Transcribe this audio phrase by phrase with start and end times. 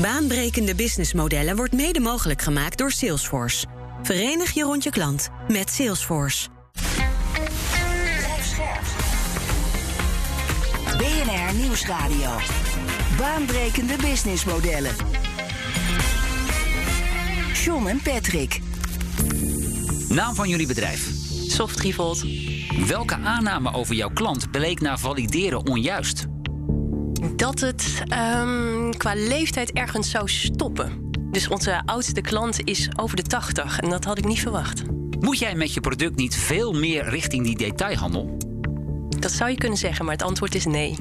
[0.00, 3.66] Baanbrekende businessmodellen wordt mede mogelijk gemaakt door Salesforce.
[4.02, 6.48] Verenig je rond je klant met Salesforce.
[10.96, 12.30] BNR Nieuwsradio.
[13.16, 14.94] Baanbrekende businessmodellen.
[17.64, 18.60] John en Patrick.
[20.08, 21.08] Naam van jullie bedrijf.
[21.48, 22.24] Soft Revolt.
[22.86, 26.26] Welke aanname over jouw klant bleek na valideren onjuist?
[27.36, 28.02] Dat het
[28.36, 31.10] um, qua leeftijd ergens zou stoppen.
[31.30, 34.82] Dus onze oudste klant is over de 80 en dat had ik niet verwacht.
[35.20, 38.36] Moet jij met je product niet veel meer richting die detailhandel?
[39.08, 40.96] Dat zou je kunnen zeggen, maar het antwoord is nee.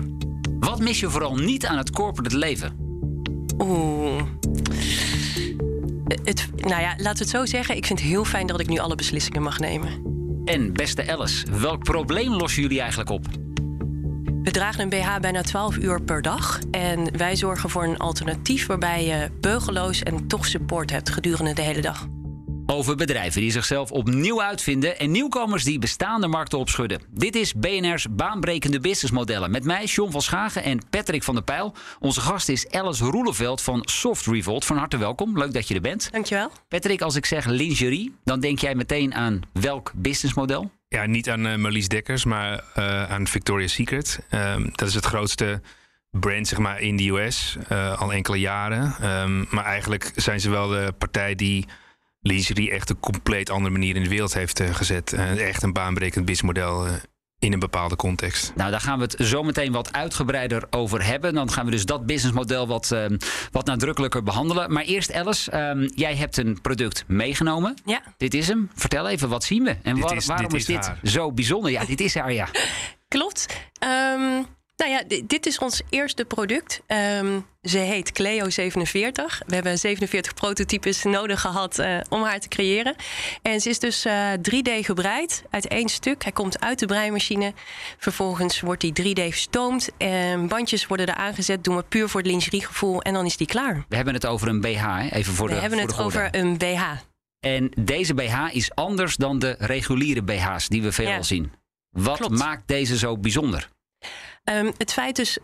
[0.60, 2.76] Wat mis je vooral niet aan het corporate leven?
[3.58, 4.22] Oeh.
[6.24, 7.76] Het, nou ja, laten we het zo zeggen.
[7.76, 9.90] Ik vind het heel fijn dat ik nu alle beslissingen mag nemen.
[10.46, 13.26] En beste Alice, welk probleem lossen jullie eigenlijk op?
[14.48, 16.60] We dragen een BH bijna 12 uur per dag.
[16.72, 21.62] En wij zorgen voor een alternatief waarbij je beugeloos en toch support hebt gedurende de
[21.62, 22.08] hele dag.
[22.66, 27.02] Over bedrijven die zichzelf opnieuw uitvinden en nieuwkomers die bestaande markten opschudden.
[27.10, 29.52] Dit is BNR's baanbrekende businessmodellen.
[29.52, 31.74] Met mij, John van Schagen en Patrick van der Pijl.
[32.00, 34.66] Onze gast is Alice Roeleveld van Soft Revolt.
[34.66, 35.38] Van harte welkom.
[35.38, 36.10] Leuk dat je er bent.
[36.12, 36.52] Dankjewel.
[36.68, 40.72] Patrick, als ik zeg lingerie, dan denk jij meteen aan welk businessmodel?
[40.90, 44.20] Ja, niet aan uh, Marlies Dekkers, maar uh, aan Victoria's Secret.
[44.32, 45.62] Um, dat is het grootste
[46.12, 49.12] brand zeg maar, in de US, uh, al enkele jaren.
[49.22, 51.66] Um, maar eigenlijk zijn ze wel de partij die
[52.22, 55.14] lingerie echt een compleet andere manier in de wereld heeft gezet.
[55.14, 56.88] Echt een baanbrekend businessmodel
[57.40, 58.52] in een bepaalde context.
[58.56, 61.34] Nou, daar gaan we het zo meteen wat uitgebreider over hebben.
[61.34, 62.96] Dan gaan we dus dat businessmodel wat,
[63.52, 64.74] wat nadrukkelijker behandelen.
[64.74, 67.76] Maar eerst Alice, um, jij hebt een product meegenomen.
[67.86, 68.02] Ja.
[68.18, 68.70] Dit is hem.
[68.76, 69.78] Vertel even, wat zien we?
[69.84, 71.00] En waar, is, waarom dit is, dit haar.
[71.04, 71.72] zo bijzonder?
[71.72, 72.48] Ja, dit is haar, ja.
[73.08, 73.46] Klopt.
[74.16, 74.46] Um,
[74.78, 76.82] nou ja, dit is ons eerste product.
[76.88, 79.42] Um, ze heet Cleo 47.
[79.48, 82.96] We hebben 47 prototypes nodig gehad uh, om haar te creëren.
[83.42, 86.24] En ze is dus uh, 3D gebreid uit één stuk.
[86.24, 87.54] Hij komt uit de breimachine.
[87.98, 89.90] Vervolgens wordt die 3D gestoomd.
[89.98, 91.64] En bandjes worden er aangezet.
[91.64, 93.02] Doen we puur voor het lingeriegevoel.
[93.02, 93.86] En dan is die klaar.
[93.90, 95.10] We hebben het over een BH, hè?
[95.10, 96.82] even voor we de We hebben voor het over een BH.
[97.40, 101.22] En deze BH is anders dan de reguliere BH's die we veelal Ja.
[101.24, 101.52] zien.
[101.90, 102.38] Wat Klopt.
[102.38, 103.68] maakt deze zo bijzonder?
[104.54, 105.38] Um, het feit dus,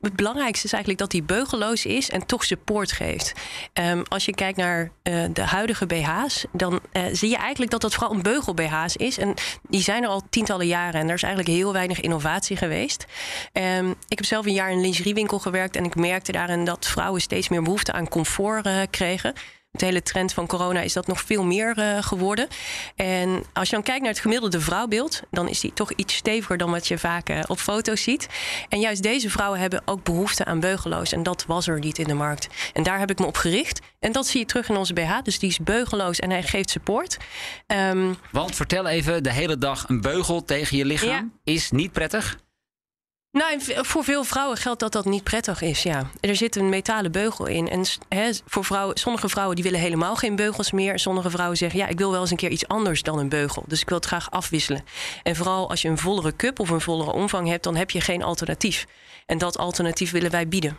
[0.00, 3.32] het belangrijkste is eigenlijk dat die beugelloos is en toch support geeft.
[3.72, 7.80] Um, als je kijkt naar uh, de huidige BH's, dan uh, zie je eigenlijk dat
[7.80, 9.18] dat vooral een beugel-BH's is.
[9.18, 9.34] En
[9.68, 13.06] die zijn er al tientallen jaren en er is eigenlijk heel weinig innovatie geweest.
[13.52, 16.86] Um, ik heb zelf een jaar in een lingeriewinkel gewerkt en ik merkte daarin dat
[16.86, 19.34] vrouwen steeds meer behoefte aan comfort kregen.
[19.76, 22.48] De hele trend van corona is dat nog veel meer uh, geworden.
[22.96, 26.56] En als je dan kijkt naar het gemiddelde vrouwbeeld, dan is die toch iets steviger
[26.56, 28.28] dan wat je vaak uh, op foto's ziet.
[28.68, 31.12] En juist deze vrouwen hebben ook behoefte aan beugeloos.
[31.12, 32.48] En dat was er niet in de markt.
[32.72, 33.80] En daar heb ik me op gericht.
[34.00, 35.18] En dat zie je terug in onze BH.
[35.22, 37.16] Dus die is beugeloos en hij geeft support.
[37.66, 41.08] Um, Want vertel even, de hele dag een beugel tegen je lichaam
[41.44, 41.52] Ja.
[41.52, 42.36] is niet prettig.
[43.34, 46.10] Nou, voor veel vrouwen geldt dat dat niet prettig is, ja.
[46.20, 47.68] Er zit een metalen beugel in.
[47.68, 50.98] En voor vrouwen, sommige vrouwen die willen helemaal geen beugels meer.
[50.98, 53.64] Sommige vrouwen zeggen, ja, ik wil wel eens een keer iets anders dan een beugel.
[53.66, 54.84] Dus ik wil het graag afwisselen.
[55.22, 57.64] En vooral als je een vollere cup of een vollere omvang hebt...
[57.64, 58.86] dan heb je geen alternatief.
[59.26, 60.78] En dat alternatief willen wij bieden.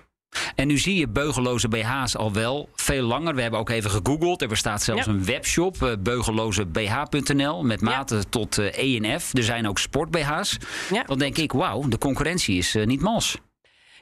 [0.56, 3.36] En nu zie je beugelloze BH's al wel veel langer.
[3.36, 4.42] We hebben ook even gegoogeld.
[4.42, 5.12] Er bestaat zelfs Ja.
[5.12, 9.34] een webshop, uh, beugellozebh.nl, met maten tot uh, ENF.
[9.34, 10.58] Er zijn ook sport-BH's.
[10.92, 11.04] Ja.
[11.04, 13.38] Dan denk ik, wauw, de concurrentie is uh, niet mals.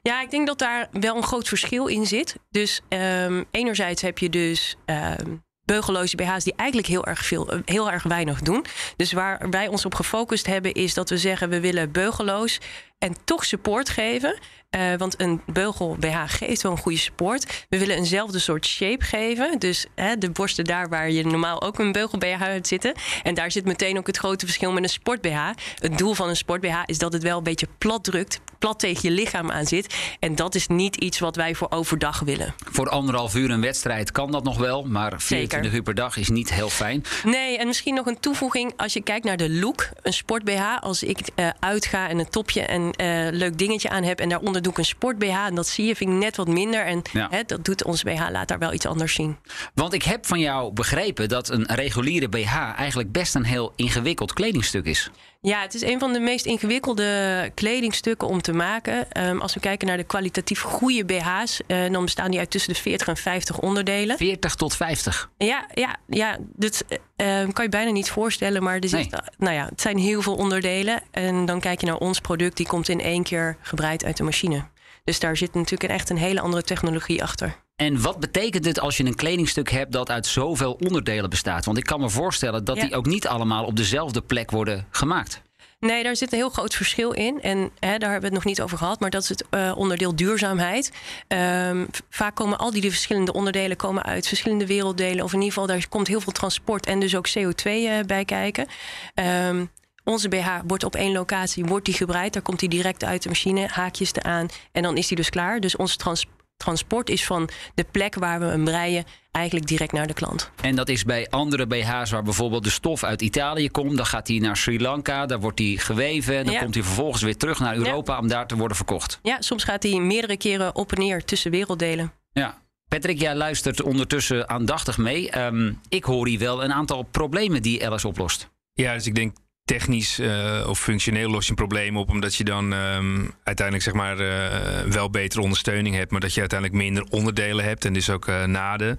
[0.01, 2.35] Ja, ik denk dat daar wel een groot verschil in zit.
[2.50, 7.59] Dus um, enerzijds heb je dus um, beugelloze BH's die eigenlijk heel erg, veel, eh,
[7.66, 8.66] heel erg weinig doen.
[8.95, 12.59] Dus waar wij ons op gefocust hebben is dat we zeggen we willen beugelloos
[13.03, 14.40] en toch support geven.
[14.75, 17.66] Uh, want een beugel BH geeft wel een goede support.
[17.69, 19.59] We willen eenzelfde soort shape geven.
[19.59, 22.94] Dus hè, de borsten daar waar je normaal ook een beugel BH hebt zitten.
[23.24, 25.50] En daar zit meteen ook het grote verschil met een sport BH.
[25.80, 28.40] Het doel van een sport BH is dat het wel een beetje plat drukt.
[28.59, 29.96] Plat tegen je lichaam aan zit.
[30.20, 32.53] En dat is niet iets wat wij voor overdag willen.
[32.72, 34.84] Voor anderhalf uur een wedstrijd kan dat nog wel.
[34.84, 35.76] Maar 24 Zeker.
[35.76, 37.03] uur per dag is niet heel fijn.
[37.23, 38.73] Nee, en misschien nog een toevoeging.
[38.78, 39.90] Als je kijkt naar de look.
[40.02, 40.78] Een sport BH.
[40.79, 44.19] Als ik uh, uitga en een topje en uh, leuk dingetje aan heb.
[44.19, 45.45] En daaronder doe ik een sport BH.
[45.45, 46.85] En dat zie je, vind ik net wat minder.
[46.85, 47.28] En Ja.
[47.31, 49.37] hè, dat doet ons BH, laat daar wel iets anders zien.
[49.73, 54.34] Want ik heb van jou begrepen dat een reguliere BH eigenlijk best een heel ingewikkeld
[54.34, 55.09] kledingstuk is.
[55.45, 59.28] Ja, het is een van de meest ingewikkelde kledingstukken om te maken.
[59.28, 62.73] Um, als we kijken naar de kwalitatief goede BH's, uh, dan bestaan die uit tussen
[62.73, 64.17] de 40 en 50 onderdelen.
[64.17, 65.29] 40 tot 50.
[65.37, 69.22] Ja, ja, ja dat uh, kan je bijna niet voorstellen, maar er zit, Nee.
[69.37, 71.01] nou ja, het zijn heel veel onderdelen.
[71.11, 74.23] En dan kijk je naar ons product, die komt in één keer gebreid uit de
[74.23, 74.63] machine.
[75.03, 77.62] Dus daar zit natuurlijk echt een hele andere technologie achter.
[77.75, 81.66] En wat betekent het als je een kledingstuk hebt dat uit zoveel onderdelen bestaat?
[81.66, 82.81] Want ik kan me voorstellen dat Ja.
[82.84, 85.41] die ook niet allemaal op dezelfde plek worden gemaakt.
[85.79, 87.41] Nee, daar zit een heel groot verschil in.
[87.41, 89.73] En hè, daar hebben we het nog niet over gehad, maar dat is het eh,
[89.75, 90.91] onderdeel duurzaamheid.
[91.28, 95.23] Ehm, vaak komen al die de verschillende onderdelen komen uit verschillende werelddelen.
[95.23, 98.25] Of in ieder geval, daar komt heel veel transport en dus ook CO2 eh, bij
[98.25, 98.67] kijken.
[99.14, 99.66] Ehm,
[100.03, 102.34] onze BH wordt op één locatie wordt die gebreid.
[102.34, 105.59] Daar komt die direct uit de machine, haakjes eraan en dan is die dus klaar.
[105.59, 106.25] Dus ons trans-
[106.58, 110.52] transport is van de plek waar we hem breien eigenlijk direct naar de klant.
[110.61, 113.97] En dat is bij andere BH's waar bijvoorbeeld de stof uit Italië komt.
[113.97, 116.38] Dan gaat die naar Sri Lanka, daar wordt die geweven.
[116.38, 116.59] En dan Ja.
[116.59, 119.20] komt die vervolgens weer terug naar Europa om daar te worden verkocht.
[119.23, 122.11] Ja, soms gaat die meerdere keren op en neer tussen werelddelen.
[122.32, 122.61] Ja.
[122.88, 125.29] Patrick, jij luistert ondertussen aandachtig mee.
[125.29, 128.49] Ehm, ik hoor hier wel een aantal problemen die Alice oplost.
[128.73, 132.43] Ja, dus ik denk technisch eh, of functioneel los je een probleem op, omdat je
[132.43, 137.03] dan ehm, uiteindelijk zeg maar eh, wel betere ondersteuning hebt, maar dat je uiteindelijk minder
[137.09, 138.97] onderdelen hebt en dus ook eh, naden.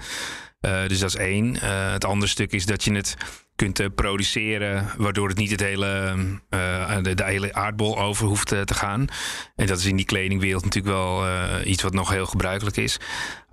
[0.87, 1.57] Dus dat is één.
[1.93, 3.17] Het andere stuk is dat je het
[3.57, 6.17] kunt eh, produceren, waardoor het niet het hele,
[6.49, 9.07] eh, de, de hele aardbol over hoeft eh, te gaan.
[9.57, 12.99] En dat is in die kledingwereld natuurlijk wel eh, iets wat nog heel gebruikelijk is.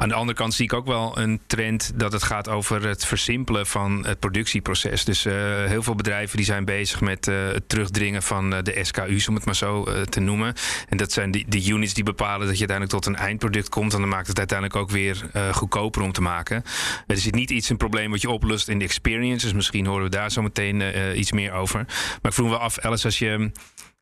[0.02, 3.06] Aan de andere kant zie ik ook wel een trend dat het gaat over het
[3.06, 5.06] versimpelen van het productieproces.
[5.06, 5.34] Dus eh,
[5.66, 9.36] heel veel bedrijven die zijn bezig met eh, het terugdringen van eh, de SKU's, om
[9.36, 10.54] het maar zo eh, te noemen.
[10.90, 13.94] En dat zijn die, de units die bepalen dat je uiteindelijk tot een eindproduct komt.
[13.94, 16.64] En dan maakt het uiteindelijk ook weer eh, goedkoper om te maken.
[17.08, 19.46] Er is niet iets een probleem wat je oplost in de experience.
[19.46, 21.80] Dus misschien horen we daar zo meteen eh, iets meer over.
[22.22, 23.52] Maar ik vroeg me af, Alice, als je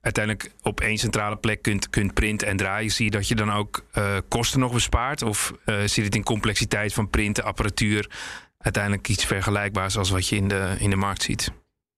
[0.01, 3.51] uiteindelijk op één centrale plek kunt, kunt printen en draaien, zie je dat je dan
[3.51, 5.21] ook eh, kosten nog bespaart?
[5.21, 8.09] Of eh, zit het in complexiteit van printen, apparatuur,
[8.57, 11.51] uiteindelijk iets vergelijkbaars als wat je in de, in de markt ziet?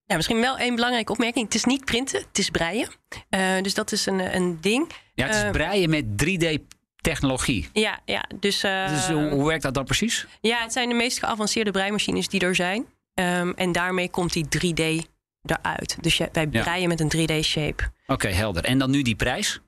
[0.05, 1.45] Ja, misschien wel één belangrijke opmerking.
[1.45, 2.87] Het is niet printen, het is breien.
[3.29, 4.89] Eh, dus dat is een, een ding.
[5.13, 7.69] Ja, het is Eh, breien met 3D-technologie.
[7.73, 10.27] Ja, ja dus, eh, Dus hoe, hoe werkt dat dan precies?
[10.41, 12.85] ja, het zijn de meest geavanceerde breimachines die er zijn.
[13.13, 15.07] Ehm, en daarmee komt die 3D
[15.45, 15.97] eruit.
[16.01, 16.61] Dus je- wij Ja.
[16.63, 17.83] breien met een 3D-shape.
[18.07, 18.63] Oké, helder.
[18.65, 19.59] En dan nu die prijs?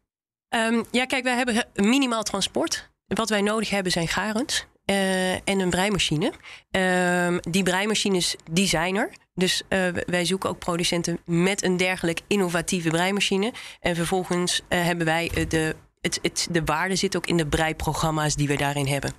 [0.49, 2.91] Ehm, ja, kijk, wij hebben minimaal transport.
[3.07, 6.31] Wat wij nodig hebben zijn garens eh, en een breimachine.
[6.71, 9.09] Ehm, die breimachines, die zijn er.
[9.35, 13.53] Dus eh, wij zoeken ook producenten met een dergelijk innovatieve breimachine.
[13.79, 15.75] En vervolgens eh, hebben wij de...
[16.01, 19.13] Het, het, de waarde zit ook in de breiprogramma's die we daarin hebben.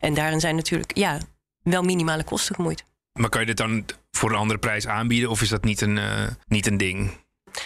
[0.00, 1.18] En daarin zijn natuurlijk ja,
[1.62, 2.84] wel minimale kosten gemoeid.
[3.20, 5.98] Maar kan je dit dan voor een andere prijs aanbieden of is dat niet een,
[5.98, 7.10] eh, niet een ding?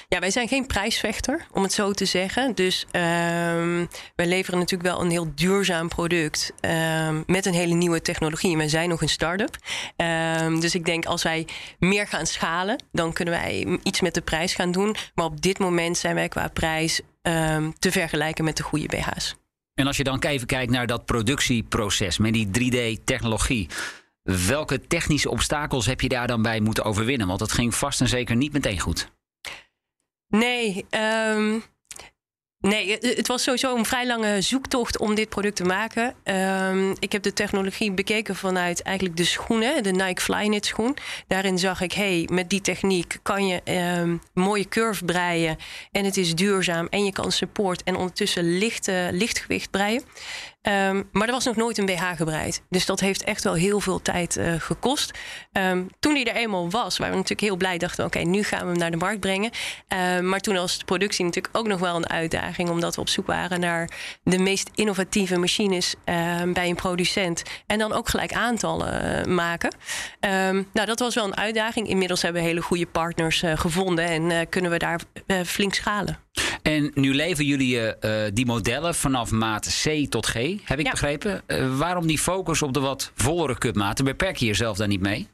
[0.08, 2.54] Ja, wij zijn geen prijsvechter, om het zo te zeggen.
[2.54, 3.86] Dus ehm,
[4.16, 8.52] wij leveren natuurlijk wel een heel duurzaam product ehm, met een hele nieuwe technologie.
[8.52, 9.56] En wij zijn nog een start-up.
[9.96, 11.46] Ehm, dus ik denk als wij
[11.78, 14.96] meer gaan schalen, dan kunnen wij iets met de prijs gaan doen.
[15.14, 19.36] Maar op dit moment zijn wij qua prijs ehm, te vergelijken met de goede BH's.
[19.74, 23.68] En als je dan even kijkt naar dat productieproces met die 3D-technologie.
[24.36, 27.26] Welke technische obstakels heb je daar dan bij moeten overwinnen?
[27.26, 29.10] Want dat ging vast en zeker niet meteen goed.
[30.28, 31.58] Nee, ehm,
[32.58, 36.14] nee het, was sowieso een vrij lange zoektocht om dit product te maken.
[36.22, 40.96] Ehm, ik heb de technologie bekeken vanuit eigenlijk de schoenen, de Nike Flyknit schoen.
[41.26, 45.56] Daarin zag ik, hey, met die techniek kan je ehm, mooie curve breien
[45.92, 50.02] en het is duurzaam en je kan support en ondertussen licht, eh, lichtgewicht breien.
[50.62, 52.62] Ehm, maar er was nog nooit een BH gebreid.
[52.68, 55.18] Dus dat heeft echt wel heel veel tijd eh, gekost.
[55.52, 57.78] Ehm, toen die er eenmaal was, waren we natuurlijk heel blij.
[57.78, 59.50] Dachten oké, nu gaan we hem naar de markt brengen.
[59.88, 62.68] Ehm, maar toen was de productie natuurlijk ook nog wel een uitdaging.
[62.68, 63.90] Omdat we op zoek waren naar
[64.22, 65.94] de meest innovatieve machines
[66.52, 67.42] bij een producent.
[67.66, 69.74] En dan ook gelijk aantallen eh, maken.
[70.72, 71.88] Nou, dat was wel een uitdaging.
[71.88, 74.04] Inmiddels hebben we hele goede partners eh, gevonden.
[74.04, 75.00] En kunnen we daar
[75.44, 76.18] flink schalen.
[76.68, 80.34] En nu leveren jullie eh, die modellen vanaf maat C tot G,
[80.64, 80.90] heb ik Ja.
[80.90, 81.42] begrepen.
[81.46, 84.04] Eh, waarom die focus op de wat vollere cupmaten?
[84.04, 85.28] Beperk je jezelf daar niet mee?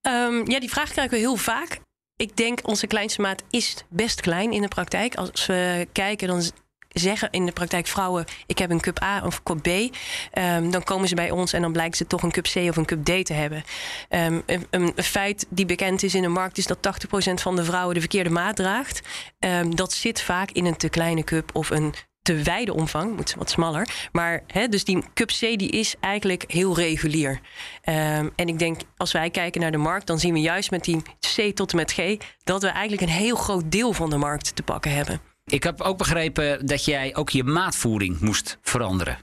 [0.00, 1.80] Ehm, ja, die vraag krijgen we heel vaak.
[2.16, 5.14] Ik denk onze kleinste maat is best klein in de praktijk.
[5.14, 6.42] Als we kijken, dan
[6.88, 9.96] zeggen in de praktijk vrouwen: ik heb een cup A of cup B.
[10.32, 12.76] Ehm, dan komen ze bij ons en dan blijkt ze toch een cup C of
[12.76, 13.64] een cup D te hebben.
[14.08, 17.64] Ehm, een, een feit die bekend is in de markt is dat 80% van de
[17.64, 19.00] vrouwen de verkeerde maat draagt.
[19.38, 23.34] Ehm, dat zit vaak in een te kleine cup of een te wijde omvang, moet
[23.38, 24.08] wat smaller.
[24.12, 27.40] Maar dus die cup C die is eigenlijk heel regulier.
[27.82, 31.02] En ik denk, als wij kijken naar de markt, dan zien we juist met die
[31.36, 34.56] C tot en met G dat we eigenlijk een heel groot deel van de markt
[34.56, 35.27] te pakken hebben.
[35.48, 39.18] Ik heb ook begrepen dat jij ook je maatvoering moest veranderen.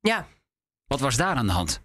[0.00, 0.26] Ja,
[0.86, 1.82] Wat was daar aan de hand?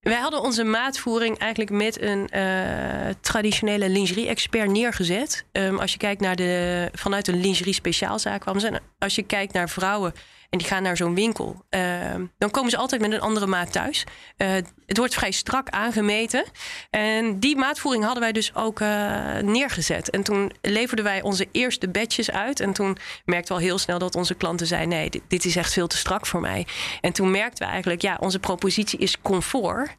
[0.00, 5.44] Wij hadden onze maatvoering eigenlijk met een eh, traditionele lingerie-expert neergezet.
[5.52, 8.80] Ehm, als je kijkt naar de, vanuit een lingerie-speciaalzaak kwamen ze.
[8.98, 10.12] Als je kijkt naar vrouwen
[10.50, 13.72] en die gaan naar zo'n winkel, ehm, dan komen ze altijd met een andere maat
[13.72, 14.04] thuis.
[14.36, 14.48] Eh,
[14.86, 16.44] het wordt vrij strak aangemeten.
[16.90, 18.88] En die maatvoering hadden wij dus ook eh,
[19.38, 20.10] neergezet.
[20.10, 22.60] En toen leverden wij onze eerste batches uit.
[22.60, 25.56] En toen merkten we al heel snel dat onze klanten zeiden: nee, dit, dit is
[25.56, 26.66] echt veel te strak voor mij.
[27.00, 29.96] En toen merkten we eigenlijk, ja, onze propositie is comfort.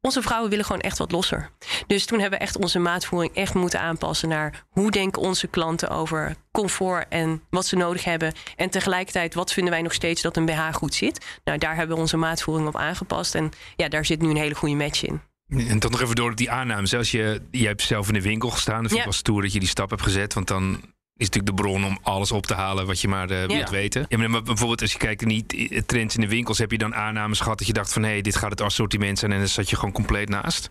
[0.00, 1.50] Onze vrouwen willen gewoon echt wat losser.
[1.86, 5.88] Dus toen hebben we echt onze maatvoering echt moeten aanpassen naar hoe denken onze klanten
[5.90, 8.32] over comfort en wat ze nodig hebben.
[8.56, 11.24] En tegelijkertijd, wat vinden wij nog steeds dat een BH goed zit?
[11.44, 13.34] Nou, daar hebben we onze maatvoering op aangepast.
[13.34, 15.20] En ja, daar zit nu een hele goede match in.
[15.48, 16.94] En dan nog even door die aannames.
[16.94, 18.74] Als je, jij hebt zelf in de winkel gestaan.
[18.80, 19.04] Dan vind ik Ja.
[19.10, 20.34] wel stoer dat je die stap hebt gezet.
[20.34, 20.80] Want dan
[21.18, 24.06] is natuurlijk de bron om alles op te halen wat je maar eh, wilt weten.
[24.08, 26.58] Ja, maar bijvoorbeeld als je kijkt naar die eh, trends in de winkels...
[26.58, 28.02] heb je dan aannames gehad dat je dacht van...
[28.02, 30.70] hé, hey, dit gaat het assortiment zijn en dan zat je gewoon compleet naast?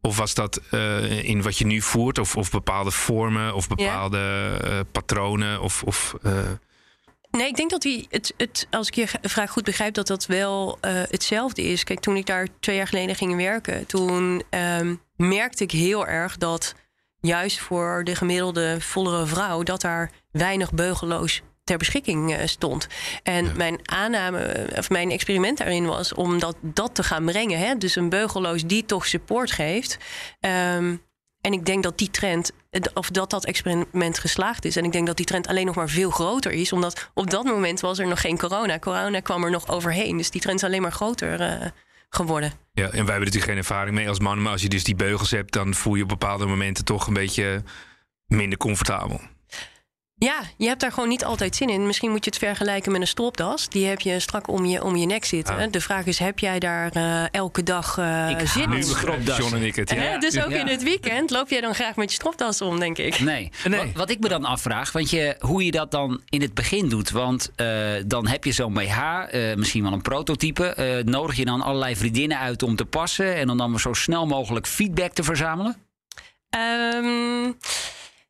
[0.00, 2.18] Of was dat eh, in wat je nu voert?
[2.18, 5.60] Of, of bepaalde vormen of bepaalde patronen?
[5.60, 6.14] Of, of,
[7.32, 10.26] Nee, ik denk dat die het, het, als ik je vraag goed begrijp, dat dat
[10.26, 11.84] wel eh, hetzelfde is.
[11.84, 16.36] Kijk, toen ik daar twee jaar geleden ging werken, toen ehm, merkte ik heel erg
[16.36, 16.74] dat
[17.22, 22.86] juist voor de gemiddelde vollere vrouw, dat daar weinig beugeloos ter beschikking eh, stond.
[23.22, 27.58] En mijn aanname, eh, of mijn experiment daarin was om dat, dat te gaan brengen.
[27.58, 27.76] Hè?
[27.76, 29.98] Dus een beugeloos die toch support geeft.
[30.40, 30.96] Ehm,
[31.40, 32.52] en ik denk dat die trend,
[32.94, 34.76] of dat dat experiment geslaagd is.
[34.76, 36.72] En ik denk dat die trend alleen nog maar veel groter is.
[36.72, 38.78] Omdat op dat moment was er nog geen corona.
[38.78, 40.16] Corona kwam er nog overheen.
[40.16, 41.66] Dus die trend is alleen maar groter eh,
[42.08, 42.52] geworden.
[42.72, 44.42] Ja, en wij hebben natuurlijk geen ervaring mee als mannen.
[44.42, 47.14] Maar als je dus die beugels hebt, dan voel je op bepaalde momenten toch een
[47.14, 47.62] beetje
[48.26, 49.20] minder comfortabel.
[50.22, 51.86] Ja, je hebt daar gewoon niet altijd zin in.
[51.86, 53.68] Misschien moet je het vergelijken met een stropdas.
[53.68, 55.56] Die heb je strak om je, om je nek zitten.
[55.56, 55.70] Ah.
[55.70, 58.68] De vraag is, heb jij daar eh, elke dag eh, Ik zin in?
[58.70, 59.24] Nu.
[59.36, 59.90] John en ik het.
[59.90, 60.10] Hè?
[60.12, 60.18] Ja.
[60.18, 60.58] Dus ook Ja.
[60.58, 63.20] in het weekend loop jij dan graag met je stropdas om, denk ik.
[63.20, 63.50] Nee.
[63.64, 63.78] Nee.
[63.78, 66.88] Wat, wat ik me dan afvraag, want je, hoe je dat dan in het begin
[66.88, 67.10] doet.
[67.10, 67.66] Want eh,
[68.06, 68.98] dan heb je zo'n BH,
[69.30, 70.64] eh, misschien wel een prototype.
[70.66, 73.36] eh, nodig je dan allerlei vriendinnen uit om te passen.
[73.36, 75.76] En om dan zo snel mogelijk feedback te verzamelen?
[76.50, 77.52] Ehm,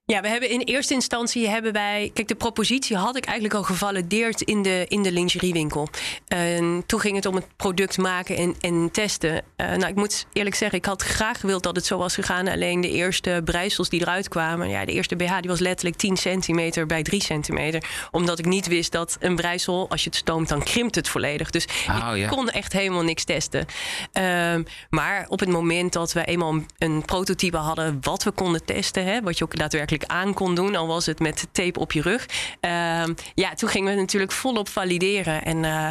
[0.05, 2.11] ja, we hebben in eerste instantie hebben wij.
[2.15, 5.89] Kijk, de propositie had ik eigenlijk al gevalideerd in de, in de lingeriewinkel.
[6.27, 9.43] En toen ging het om het product maken en, en testen.
[9.57, 12.49] Eh, nou, ik moet eerlijk zeggen, ik had graag gewild dat het zo was gegaan.
[12.49, 14.69] Alleen de eerste breisels die eruit kwamen.
[14.69, 17.85] Ja, de eerste BH die was letterlijk 10 centimeter bij 3 centimeter.
[18.11, 21.51] Omdat ik niet wist dat een breisel, als je het stoomt, dan krimpt het volledig.
[21.51, 22.29] Dus Oh, ik ja.
[22.29, 23.67] kon echt helemaal niks testen.
[24.13, 28.65] Ehm, maar op het moment dat we eenmaal een- een prototype hadden wat we konden
[28.65, 31.93] testen, hè, wat je ook daadwerkelijk aan kon doen, al was het met tape op
[31.93, 32.27] je rug.
[32.61, 35.45] ehm, ja, toen gingen we natuurlijk volop valideren.
[35.45, 35.89] En eh,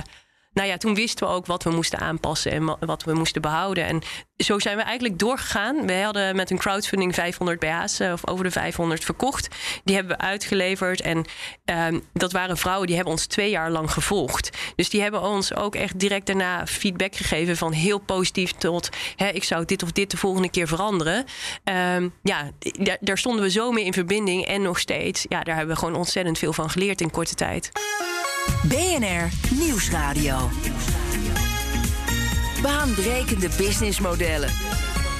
[0.54, 3.42] nou ja, toen wisten we ook wat we moesten aanpassen en wa- wat we moesten
[3.42, 3.86] behouden.
[3.86, 4.02] En
[4.38, 5.86] zo zijn we eigenlijk doorgegaan.
[5.88, 9.48] We hadden met een crowdfunding 500 BH's, eh, of over de 500 verkocht.
[9.84, 11.02] Die hebben we uitgeleverd.
[11.02, 11.26] En
[11.66, 14.50] ehm, dat waren vrouwen die hebben ons twee jaar lang gevolgd.
[14.76, 19.28] Dus die hebben ons ook echt direct daarna feedback gegeven van heel positief tot hè,
[19.28, 21.26] ik zou dit of dit de volgende keer veranderen.
[21.64, 22.50] Ehm, ja,
[23.00, 25.26] daar stonden we zo mee in verbinding en nog steeds.
[25.30, 27.72] Ja, daar hebben we gewoon ontzettend veel van geleerd in korte tijd.
[28.48, 29.30] BNR
[29.60, 30.50] Nieuwsradio.
[32.62, 34.50] Baanbrekende businessmodellen.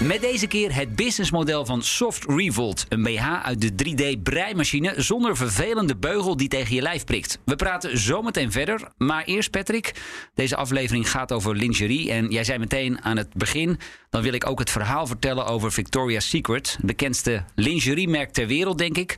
[0.08, 2.86] Met deze keer het businessmodel van Soft Revolt.
[2.90, 7.40] Een BH uit de 3D-breimachine zonder vervelende beugel die tegen je lijf prikt.
[7.46, 8.92] We praten zometeen verder.
[8.98, 9.94] Maar eerst Patrick,
[10.34, 12.12] deze aflevering gaat over lingerie.
[12.12, 13.80] En jij zei meteen aan het begin...
[14.10, 16.72] dan wil ik ook het verhaal vertellen over Victoria's Secret.
[16.78, 19.18] Het bekendste lingeriemerk ter wereld, denk ik.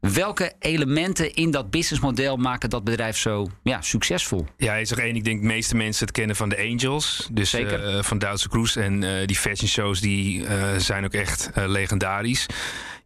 [0.00, 4.46] Welke elementen in dat businessmodel maken dat bedrijf zo ja, succesvol?
[4.56, 5.16] Ja, is er één.
[5.16, 7.28] Ik denk de meeste mensen het kennen van de Angels.
[7.32, 7.96] Dus Zeker.
[7.96, 8.80] eh, van Duitse Cruise.
[8.80, 12.46] En eh, die fashion shows die, eh, zijn ook echt legendarisch.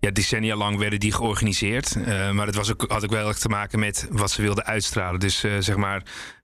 [0.00, 1.96] Ja, decennia lang werden die georganiseerd.
[2.06, 5.20] Maar het was ook, had ook wel echt te maken met wat ze wilden uitstralen.
[5.20, 6.02] Dus zeg maar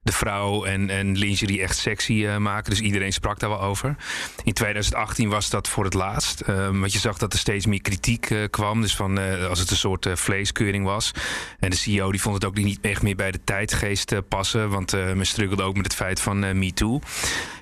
[0.08, 2.70] de vrouw en, en lingerie echt sexy eh, maken.
[2.70, 3.96] Dus iedereen sprak daar wel over.
[4.44, 6.40] In 2018 was dat voor het laatst.
[6.40, 8.80] Eh, want je zag dat er steeds meer kritiek eh, kwam.
[8.80, 11.12] Dus van eh, als het een soort vleeskeuring was.
[11.58, 14.68] En de CEO die vond het ook niet echt meer bij de tijdgeest passen.
[14.68, 17.00] Want men struggelde ook met het feit van eh MeToo.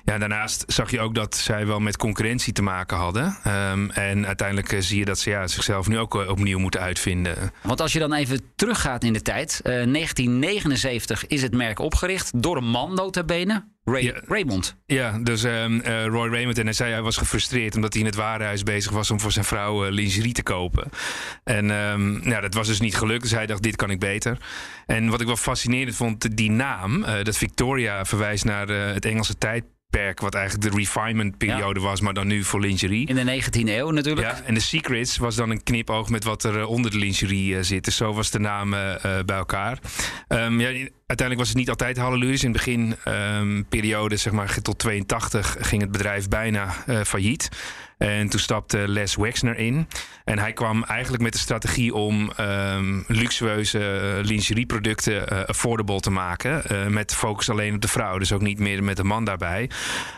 [0.05, 3.37] Ja, daarnaast zag je ook dat zij wel met concurrentie te maken hadden.
[3.43, 7.51] Ehm, en uiteindelijk zie je dat ze ja, zichzelf nu ook opnieuw moeten uitvinden.
[7.61, 9.59] Want als je dan even teruggaat in de tijd.
[9.63, 13.75] eh, 1979 is het merk opgericht door een man nota bene.
[13.83, 14.21] Ray, Ja.
[14.27, 14.77] Raymond.
[14.85, 18.07] Ja, dus ehm, eh, Roy Raymond en hij zei hij was gefrustreerd omdat hij in
[18.07, 20.89] het warenhuis bezig was om voor zijn vrouw eh, lingerie te kopen.
[21.43, 23.21] En ehm, ja, dat was dus niet gelukt.
[23.21, 24.37] Dus hij dacht, dit kan ik beter.
[24.85, 29.37] En wat ik wel fascinerend vond, die naam, eh, dat Victoria verwijst naar het Engelse
[29.37, 29.75] tijdperk,
[30.15, 33.07] wat eigenlijk de refinement periode was, maar dan nu voor lingerie.
[33.07, 34.27] In de 19e eeuw natuurlijk.
[34.27, 37.57] Ja, en de Secrets was dan een knipoog met wat er eh, onder de lingerie
[37.57, 37.85] eh, zit.
[37.85, 39.79] Dus zo was de naam eh, bij elkaar.
[40.27, 42.31] Ehm, ja, uiteindelijk was het niet altijd halleluja.
[42.31, 47.49] In het begin ehm, periode, zeg maar tot 82, ging het bedrijf bijna failliet.
[47.97, 49.87] En toen stapte Les Wexner in.
[50.23, 56.09] En hij kwam eigenlijk met de strategie om um, luxueuze uh, lingerieproducten uh, affordable te
[56.09, 56.63] maken.
[56.71, 58.17] Uh, met focus alleen op de vrouw.
[58.17, 59.69] Dus ook niet meer met de man daarbij.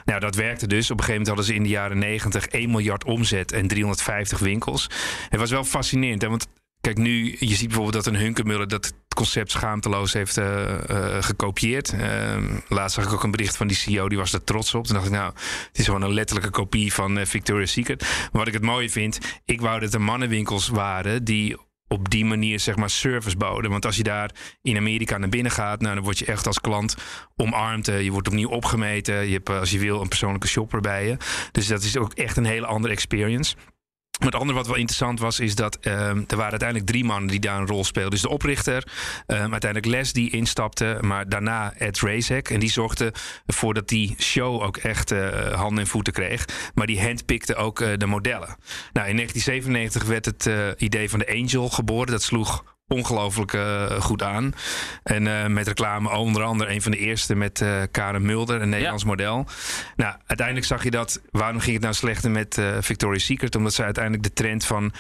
[0.06, 0.92] Nou, dat werkte dus.
[0.92, 4.40] Op een gegeven moment hadden ze in de jaren 90 1 miljard omzet en 350
[4.40, 4.90] winkels.
[5.30, 6.22] Het was wel fascinerend.
[6.22, 6.30] Hè?
[6.30, 6.48] Want
[6.82, 10.76] Kijk, nu, je ziet bijvoorbeeld dat een Hunkemuller dat concept schaamteloos heeft uh,
[11.20, 11.94] gekopieerd.
[11.94, 14.86] Uh, laatst zag ik ook een bericht van die CEO, die was er trots op.
[14.86, 15.34] Toen dacht ik, nou,
[15.68, 18.02] het is gewoon een letterlijke kopie van uh, Victoria's Secret.
[18.02, 21.58] Maar wat ik het mooie vind, ik wou dat er mannenwinkels waren die
[21.88, 23.72] op die manier zeg maar service boden.
[23.72, 24.32] Want als je daar
[24.62, 26.96] in Amerika naar binnen gaat, nou, dan word je echt als klant
[27.36, 27.86] omarmd.
[27.86, 29.28] Je wordt opnieuw opgemeten.
[29.28, 31.18] Je hebt, als je wil, een persoonlijke shopper bij je.
[31.52, 33.56] Dus dat is ook echt een hele andere experience.
[34.20, 37.30] Maar het andere wat wel interessant was, is dat um, er waren uiteindelijk drie mannen
[37.30, 38.12] die daar een rol speelden.
[38.12, 38.88] Dus de oprichter,
[39.28, 42.50] um, uiteindelijk Les die instapte, maar daarna Ed Razek.
[42.50, 43.14] En die zorgde
[43.46, 46.46] ervoor dat die show ook echt uh, handen en voeten kreeg.
[46.74, 48.56] Maar die handpikte ook uh, de modellen.
[48.94, 52.12] Nou, in 1997 werd het uh, idee van de Angel geboren.
[52.12, 54.54] Dat sloeg ongelooflijk uh, goed aan.
[55.04, 58.70] En uh, met reclame onder andere een van de eerste met uh, Karen Mulder, een
[58.70, 59.10] Nederlands ja.
[59.10, 59.46] model.
[59.96, 61.22] Nou, uiteindelijk zag je dat.
[61.32, 63.56] Waarom ging het nou slechter met Victoria's Secret?
[63.56, 64.92] Omdat ze uiteindelijk de trend van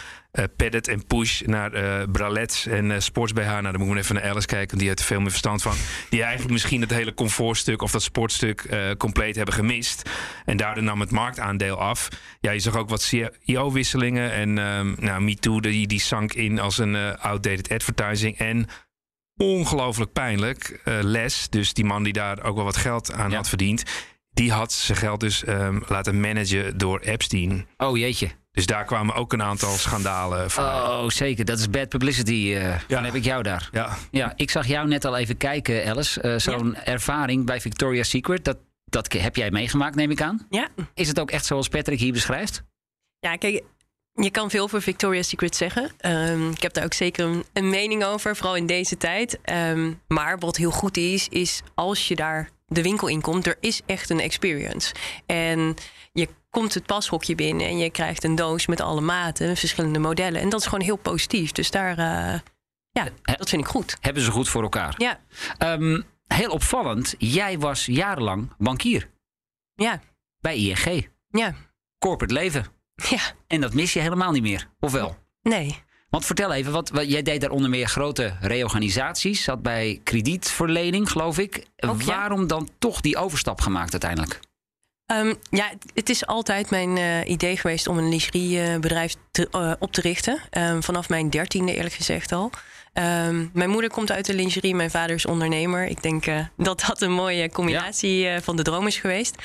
[0.55, 1.71] padded en push naar
[2.09, 3.45] bralets en sports BH.
[3.45, 5.61] Nou, dan moet ik even naar Alice kijken, want die heeft er veel meer verstand
[5.61, 5.75] van.
[6.09, 8.65] Die eigenlijk misschien het hele comfortstuk of dat sportstuk
[8.97, 10.09] compleet hebben gemist.
[10.45, 12.07] En daardoor nam het marktaandeel af.
[12.39, 14.31] Ja, je zag ook wat CEO-wisselingen.
[14.31, 18.37] En um, nou, MeToo, die, die sank in als een outdated advertising.
[18.37, 18.67] En
[19.37, 23.35] ongelooflijk pijnlijk, Les, dus die man die daar ook wel wat geld aan ja.
[23.35, 23.83] had verdiend.
[24.31, 27.67] Die had zijn geld dus um, laten managen door Epstein.
[27.77, 28.29] Oh jeetje.
[28.51, 30.63] Dus daar kwamen ook een aantal schandalen van.
[30.63, 31.45] Oh, zeker.
[31.45, 32.31] Dat is bad publicity.
[32.31, 32.79] Uh, ja.
[32.87, 33.69] Dan heb ik jou daar.
[33.71, 33.97] Ja.
[34.11, 36.23] ja, ik zag jou net al even kijken, Alice.
[36.23, 36.85] Uh, Zo'n ja.
[36.85, 40.45] ervaring bij Victoria's Secret, dat, dat heb jij meegemaakt, neem ik aan.
[40.49, 40.67] Ja.
[40.93, 42.63] Is het ook echt zoals Patrick hier beschrijft?
[43.19, 43.63] Ja, kijk,
[44.23, 45.91] je kan veel over Victoria's Secret zeggen.
[46.05, 49.39] Um, ik heb daar ook zeker een, een, mening over, vooral in deze tijd.
[49.49, 53.57] Um, maar wat heel goed is, is als je daar de winkel in komt, er
[53.59, 54.93] is echt een experience.
[55.25, 55.75] En
[56.11, 60.41] je komt het pashokje binnen en je krijgt een doos met alle maten, verschillende modellen.
[60.41, 61.51] En dat is gewoon heel positief.
[61.51, 62.39] Dus daar, uh,
[62.91, 63.97] ja, dat vind ik goed.
[64.01, 64.95] Hebben ze goed voor elkaar.
[64.97, 65.19] Ja.
[65.73, 69.09] Um, heel opvallend, jij was jarenlang bankier.
[69.75, 70.01] Ja.
[70.41, 71.09] Bij ING.
[71.29, 71.55] Ja.
[71.99, 72.78] Corporate leven.
[73.09, 73.19] Ja.
[73.47, 75.17] En dat mis je helemaal niet meer, of wel?
[75.41, 75.83] Nee.
[76.09, 79.43] Want vertel even, wat, wat, jij deed daar onder meer grote reorganisaties.
[79.43, 81.65] Zat bij kredietverlening, geloof ik.
[81.77, 82.47] Ook, Waarom ja.
[82.47, 84.39] dan toch die overstap gemaakt uiteindelijk?
[85.11, 89.91] Um, ja, het is altijd mijn uh, idee geweest om een lingeriebedrijf te, uh, op
[89.91, 90.39] te richten.
[90.51, 92.51] Um, vanaf mijn dertiende eerlijk gezegd al.
[92.93, 95.85] Um, mijn moeder komt uit de lingerie, mijn vader is ondernemer.
[95.85, 98.41] Ik denk uh, dat dat een mooie combinatie ja.
[98.41, 99.35] van de droom is geweest.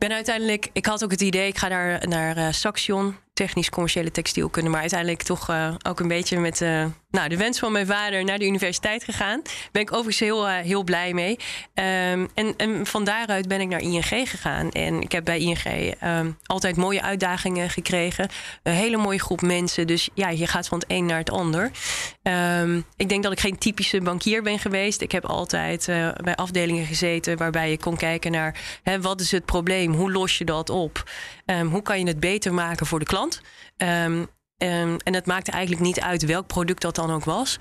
[0.00, 4.80] Ben uiteindelijk, ik had ook het idee, ik ga daar naar Saxion, technisch-commerciële textielkunde, maar
[4.80, 8.38] uiteindelijk toch uh, ook een beetje met uh, nou, de wens van mijn vader naar
[8.38, 9.42] de universiteit gegaan.
[9.72, 11.38] Ben ik overigens heel, uh, heel blij mee.
[11.74, 14.70] Um, en, en van daaruit ben ik naar ING gegaan.
[14.70, 18.28] En ik heb bij ING um, altijd mooie uitdagingen gekregen.
[18.62, 19.86] Een hele mooie groep mensen.
[19.86, 21.70] Dus ja, je gaat van het een naar het ander.
[22.22, 25.00] Um, ik denk dat ik geen typische bankier ben geweest.
[25.00, 25.84] Ik heb altijd
[26.22, 29.94] bij afdelingen gezeten waarbij je kon kijken naar hè, wat is het probleem?
[29.94, 31.04] Hoe los je dat op?
[31.58, 33.40] Hoe kan je het beter maken voor de klant?
[33.76, 33.88] Um,
[34.58, 37.58] um, en het maakte eigenlijk niet uit welk product dat dan ook was.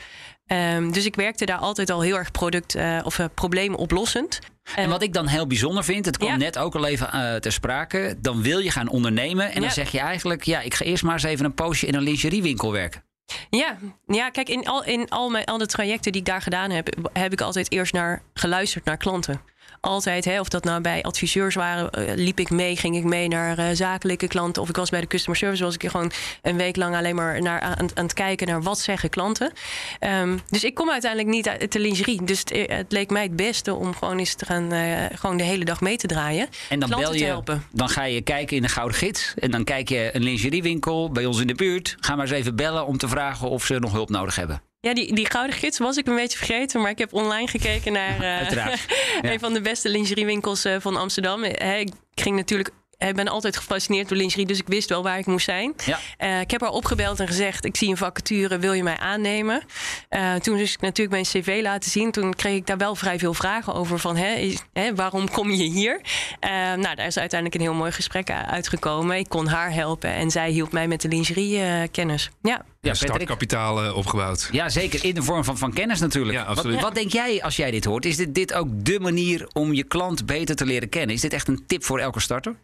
[0.47, 4.39] Um, dus ik werkte daar altijd al heel erg product uh, of uh, probleemoplossend.
[4.75, 6.38] En wat ik dan heel bijzonder vind, het kwam ja.
[6.38, 8.15] net ook al even uh, ter sprake.
[8.21, 9.60] Dan wil je gaan ondernemen en ja.
[9.60, 12.04] dan zeg je eigenlijk: ja, ik ga eerst maar eens even een poosje in een
[12.04, 13.04] lingeriewinkel werken.
[13.49, 17.10] Ja, ja kijk, in al, in al mijn alle trajecten die ik daar gedaan heb,
[17.13, 19.41] heb ik altijd eerst naar geluisterd naar klanten
[19.79, 23.27] altijd, hè, of dat nou bij adviseurs waren, uh, liep ik mee, ging ik mee
[23.27, 24.61] naar uh, zakelijke klanten.
[24.61, 26.11] Of ik was bij de customer service, was ik gewoon
[26.41, 29.51] een week lang alleen maar naar, aan, aan het kijken naar wat zeggen klanten.
[29.99, 32.23] Um, dus ik kom uiteindelijk niet uit de lingerie.
[32.23, 35.43] Dus het, het, leek mij het beste om gewoon eens te gaan, uh, gewoon de
[35.43, 36.47] hele dag mee te draaien.
[36.69, 39.33] En dan bel je, dan ga je kijken in de Gouden Gids.
[39.39, 41.95] En dan kijk je een lingeriewinkel bij ons in de buurt.
[41.99, 44.68] Ga maar eens even bellen om te vragen of ze nog hulp nodig hebben.
[44.81, 46.81] Ja, die, die gouden gids was ik een beetje vergeten.
[46.81, 48.75] Maar ik heb online gekeken naar uh, ja.
[49.21, 51.43] een van de beste lingeriewinkels uh, van Amsterdam.
[51.43, 52.69] He, ik ging natuurlijk
[53.07, 55.73] ik ben altijd gefascineerd door lingerie, dus ik wist wel waar ik moest zijn.
[55.85, 55.99] Ja.
[56.17, 59.62] Eh, ik heb haar opgebeld en gezegd: Ik zie een vacature, wil je mij aannemen?
[60.09, 62.12] Eh, toen dus ik natuurlijk mijn CV laten zien.
[62.12, 65.51] Toen kreeg ik daar wel vrij veel vragen over: van, hè, is- hè, waarom kom
[65.51, 66.01] je hier?
[66.39, 69.17] Eh, nou, daar is uiteindelijk een heel mooi gesprek uitgekomen.
[69.17, 72.29] Ik kon haar helpen en zij hielp mij met de lingerie-kennis.
[72.41, 72.65] ja.
[72.81, 74.49] Ja, startkapitaal opgebouwd.
[74.51, 75.05] Ja, zeker.
[75.05, 76.38] In de vorm van, van kennis natuurlijk.
[76.38, 78.05] Ja, wat, wat denk jij als jij dit hoort?
[78.05, 81.15] Is dit, dit ook de manier om je klant beter te leren kennen?
[81.15, 82.55] Is dit echt een tip voor elke starter?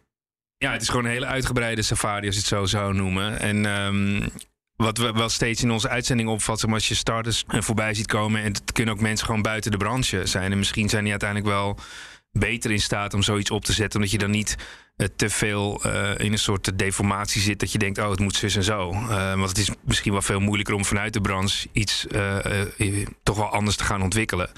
[0.58, 3.40] Ja, het is gewoon een hele uitgebreide safari, als je het zo zou noemen.
[3.40, 4.28] En ehm,
[4.76, 8.06] wat we wel steeds in onze uitzending opvat, zeg maar, als je starters voorbij ziet
[8.06, 8.42] komen.
[8.42, 10.52] En het kunnen ook mensen gewoon buiten de branche zijn.
[10.52, 11.78] En misschien zijn die uiteindelijk wel
[12.32, 14.00] beter in staat om zoiets op te zetten.
[14.00, 14.56] Omdat je dan niet
[15.16, 17.60] te veel eh, in een soort deformatie zit.
[17.60, 18.90] Dat je denkt, oh, het moet zus en zo.
[18.90, 23.06] Eh, want het is misschien wel veel moeilijker om vanuit de branche iets eh, eh,
[23.22, 24.48] toch wel anders te gaan ontwikkelen.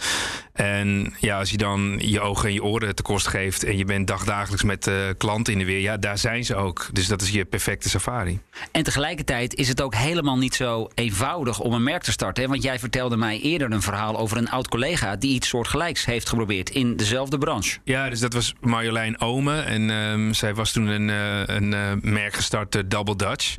[0.52, 3.64] En ja, als je dan je ogen en je oren te kost geeft.
[3.64, 5.80] en je bent dagdagelijks met eh, klanten in de weer.
[5.80, 6.88] ja, daar zijn ze ook.
[6.92, 8.40] Dus dat is je perfecte safari.
[8.72, 12.42] En tegelijkertijd is het ook helemaal niet zo eenvoudig om een merk te starten.
[12.42, 12.48] Hè?
[12.48, 16.28] Want jij vertelde mij eerder een verhaal over een oud collega die iets soortgelijks heeft
[16.28, 17.78] geprobeerd in dezelfde branche.
[17.84, 19.60] Ja, dus dat was Marjolein Ome.
[19.60, 19.90] En
[20.28, 23.56] ehm, zij was toen een, eh, een eh, merk gestart, eh, Double Dutch.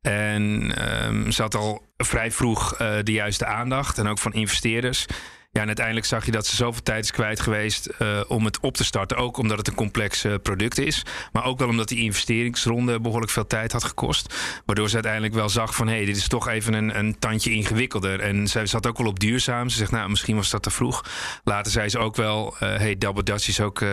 [0.00, 3.98] En ehm, ze had al vrij vroeg de juiste aandacht.
[3.98, 5.06] En ook van investeerders.
[5.52, 8.60] Ja, en uiteindelijk zag je dat ze zoveel tijd is kwijt geweest eh, om het
[8.60, 9.16] op te starten.
[9.16, 11.02] Ook omdat het een complex eh, product is.
[11.32, 14.34] Maar ook wel omdat die investeringsronde behoorlijk veel tijd had gekost.
[14.66, 15.88] Waardoor ze uiteindelijk wel zag van...
[15.88, 18.20] hé, hey, dit is toch even een, een tandje ingewikkelder.
[18.20, 19.68] En zij zat ook wel op duurzaam.
[19.68, 21.04] Ze zegt, nou, misschien was dat te vroeg.
[21.44, 22.56] Later zei ze ook wel...
[22.58, 23.84] eh hey, Double Dutch is ook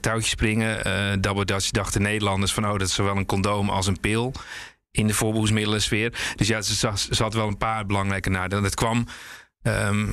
[0.00, 1.20] touwtjes springen.
[1.20, 2.64] Double Dutch dachten Nederlanders van...
[2.64, 4.32] oh, dat is zowel een condoom als een pil
[4.90, 6.34] in de voorbehoedsmiddelensfeer.
[6.36, 8.64] Dus ja, ze, ze had wel een paar belangrijke nadelen.
[8.64, 9.06] Het kwam...
[9.62, 10.06] ehm,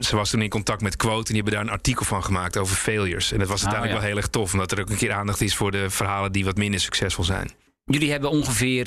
[0.00, 2.56] ze was toen in contact met Quote en die hebben daar een artikel van gemaakt
[2.56, 3.32] over failures.
[3.32, 3.98] En dat was uiteindelijk ja.
[4.00, 6.44] wel heel erg tof, omdat er ook een keer aandacht is voor de verhalen die
[6.44, 7.50] wat minder succesvol zijn.
[7.84, 8.86] Jullie hebben ongeveer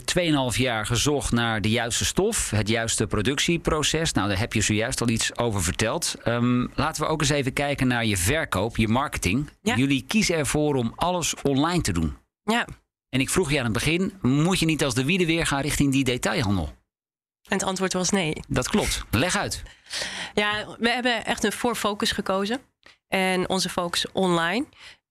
[0.53, 4.11] 2,5 jaar gezocht naar de juiste stof, het juiste productieproces.
[4.13, 6.15] Nou, daar heb je zojuist al iets over verteld.
[6.23, 9.49] Ehm, laten we ook eens even kijken naar je verkoop, je marketing.
[9.61, 9.75] Ja.
[9.75, 12.17] Jullie kiezen ervoor om alles online te doen.
[12.43, 12.67] ja.
[13.09, 15.61] En ik vroeg je aan het begin, moet je niet als de wiede weer gaan
[15.61, 16.73] richting die detailhandel?
[17.47, 18.33] En het antwoord was nee.
[18.47, 19.03] Dat klopt.
[19.11, 19.63] Leg uit.
[20.33, 22.61] Ja, we hebben echt een voor focus gekozen.
[23.07, 24.65] En onze focus online.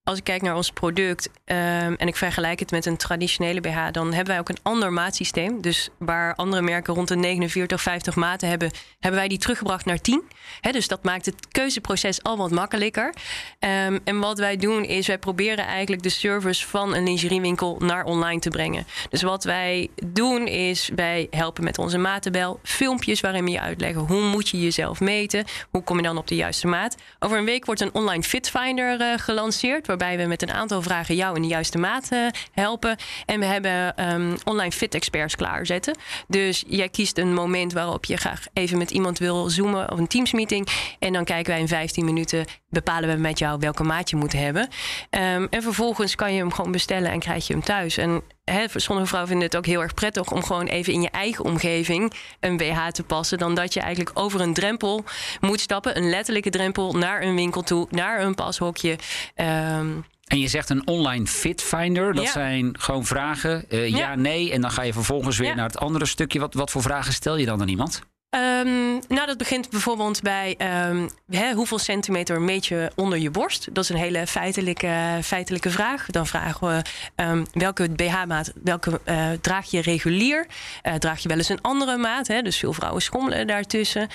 [0.04, 3.90] Als ik kijk naar ons product ehm, en ik vergelijk het met een traditionele BH,
[3.90, 5.60] dan hebben wij ook een ander maatsysteem.
[5.60, 10.00] Dus waar andere merken rond de 49, 50 maten hebben, hebben wij die teruggebracht naar
[10.00, 10.22] 10.
[10.60, 13.14] Hè, dus dat maakt het keuzeproces al wat makkelijker.
[13.58, 18.04] Ehm, en wat wij doen is, wij proberen eigenlijk de service van een lingeriewinkel naar
[18.04, 18.86] online te brengen.
[19.08, 24.00] Dus wat wij doen is, wij helpen met onze matenbel, filmpjes waarin we je uitleggen
[24.00, 26.96] hoe moet je jezelf meten, hoe kom je dan op de juiste maat.
[27.18, 31.14] Over een week wordt een online fitfinder eh, gelanceerd, waarbij we met een aantal vragen
[31.14, 32.96] jou in de juiste maat eh, helpen.
[33.26, 35.96] En we hebben ehm, online fit experts klaarzetten.
[36.28, 40.06] Dus jij kiest een moment waarop je graag even met iemand wil zoomen of een
[40.06, 40.68] teamsmeeting.
[40.98, 44.32] En dan kijken wij in 15 minuten, bepalen we met jou welke maat je moet
[44.32, 44.68] hebben.
[45.10, 47.96] Ehm, en vervolgens kan je hem gewoon bestellen en krijg je hem thuis.
[47.96, 51.10] En hè, sommige vrouwen vinden het ook heel erg prettig om gewoon even in je
[51.10, 53.38] eigen omgeving een BH te passen.
[53.38, 55.04] Dan dat je eigenlijk over een drempel
[55.40, 55.96] moet stappen.
[55.96, 58.98] Een letterlijke drempel naar een winkel toe, naar een pashokje.
[59.34, 59.90] Ehm,
[60.26, 62.14] En je zegt een online fitfinder.
[62.14, 62.30] Dat Ja.
[62.30, 63.96] zijn gewoon vragen, eh, ja.
[63.98, 64.14] Ja.
[64.14, 64.52] nee.
[64.52, 65.54] En dan ga je vervolgens weer Ja.
[65.54, 66.40] naar het andere stukje.
[66.40, 68.02] Wat, wat voor vragen stel je dan aan iemand?
[68.32, 73.74] Ehm, nou, dat begint bijvoorbeeld bij ehm, hè, hoeveel centimeter meet je onder je borst?
[73.74, 76.06] Dat is een hele feitelijke, feitelijke vraag.
[76.06, 76.82] Dan vragen we
[77.14, 80.46] ehm, welke BH-maat welke, eh, draag je regulier?
[80.82, 82.26] Eh, draag je wel eens een andere maat?
[82.26, 82.42] Hè?
[82.42, 84.08] Dus veel vrouwen schommelen daartussen.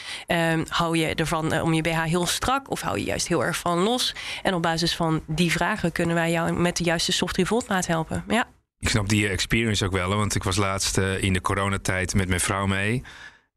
[0.68, 3.58] Hou je ervan eh, om je BH heel strak of hou je juist heel erg
[3.58, 4.16] van los?
[4.44, 7.88] En op basis van die vragen kunnen wij jou met de juiste soft revolt maat
[7.88, 8.24] helpen.
[8.28, 8.48] Ja.
[8.80, 12.40] Ik snap die experience ook wel, want ik was laatst in de coronatijd met mijn
[12.40, 13.04] vrouw mee.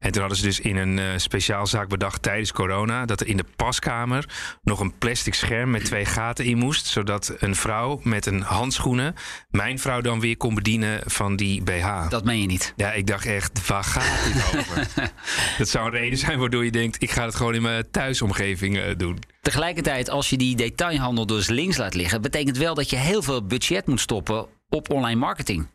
[0.00, 3.36] En toen hadden ze dus in een eh, speciaalzaak bedacht tijdens corona dat er in
[3.36, 4.24] de paskamer
[4.62, 9.14] nog een plastic scherm met twee gaten in moest, zodat een vrouw met een handschoenen
[9.50, 12.08] mijn vrouw dan weer kon bedienen van die BH.
[12.08, 12.72] Dat meen je niet.
[12.76, 14.88] Ja, ik dacht echt, waar gaat dit over?
[15.58, 18.78] dat zou een reden zijn waardoor je denkt, ik ga het gewoon in mijn thuisomgeving
[18.78, 19.18] eh, doen.
[19.42, 23.46] Tegelijkertijd, als je die detailhandel dus links laat liggen, betekent wel dat je heel veel
[23.46, 25.68] budget moet stoppen op online marketing.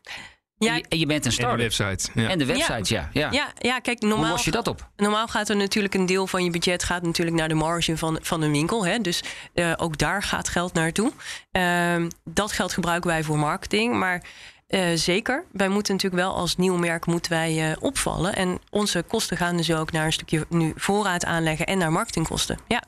[0.57, 1.59] Ja, en, je, en je bent een En de start-up.
[1.59, 2.19] website.
[2.21, 2.29] Ja.
[2.29, 3.09] En de website, ja.
[3.13, 3.31] ja.
[3.31, 4.31] ja, ja, kijk, Hoe normaal.
[4.31, 4.89] los je dat op?
[4.95, 8.19] Normaal gaat er natuurlijk een deel van je budget gaat natuurlijk naar de marge van,
[8.21, 8.85] van een winkel.
[8.85, 8.99] Hè?
[8.99, 11.11] Dus eh, ook daar gaat geld naartoe.
[11.51, 13.93] Ehm, dat geld gebruiken wij voor marketing.
[13.93, 14.23] Maar
[14.67, 18.35] eh, zeker, wij moeten natuurlijk wel als nieuw merk moeten wij, eh, opvallen.
[18.35, 22.59] En onze kosten gaan dus ook naar een stukje nu voorraad aanleggen en naar marketingkosten.
[22.67, 22.83] Ja.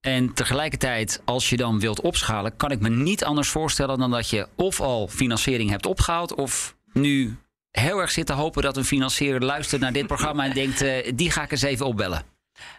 [0.00, 4.30] En tegelijkertijd, als je dan wilt opschalen, kan ik me niet anders voorstellen dan dat
[4.30, 7.36] je of al financiering hebt opgehaald, of nu
[7.70, 11.12] heel erg zit te hopen dat een financier luistert naar dit programma en denkt: uh,
[11.14, 12.24] die ga ik eens even opbellen.